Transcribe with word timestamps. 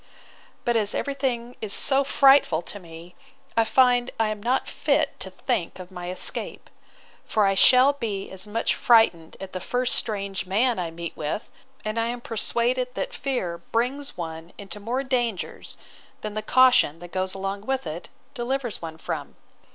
But 0.65 0.75
as 0.75 0.95
every 0.95 1.13
thing 1.13 1.55
is 1.61 1.73
so 1.73 2.03
frightful 2.03 2.63
to 2.63 2.79
me, 2.79 3.13
I 3.55 3.63
find 3.63 4.09
I 4.19 4.29
am 4.29 4.41
not 4.41 4.67
fit 4.67 5.19
to 5.19 5.29
think 5.29 5.77
of 5.77 5.91
my 5.91 6.09
escape: 6.09 6.71
for 7.23 7.45
I 7.45 7.53
shall 7.53 7.93
be 7.93 8.31
as 8.31 8.47
much 8.47 8.73
frightened 8.73 9.37
at 9.39 9.53
the 9.53 9.59
first 9.59 9.93
strange 9.93 10.47
man 10.47 10.77
that 10.77 10.81
I 10.87 10.89
meet 10.89 11.15
with: 11.15 11.51
and 11.85 11.99
I 11.99 12.07
am 12.07 12.19
persuaded 12.19 12.95
that 12.95 13.13
fear 13.13 13.59
brings 13.59 14.17
one 14.17 14.53
into 14.57 14.79
more 14.79 15.03
dangers, 15.03 15.77
than 16.21 16.33
the 16.33 16.41
caution, 16.41 16.97
that 16.97 17.11
goes 17.11 17.35
along 17.35 17.67
with 17.67 17.85
it, 17.85 18.09
delivers 18.33 18.81
one 18.81 18.97
from. 18.97 19.35